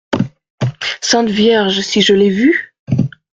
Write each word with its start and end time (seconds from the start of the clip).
Sainte 0.99 1.29
Vierge! 1.29 1.81
si 1.81 2.01
je 2.01 2.15
l’ai 2.15 2.31
vu?… 2.31 2.73